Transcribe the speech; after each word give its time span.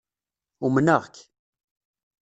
Umnaɣ-k 0.65 1.15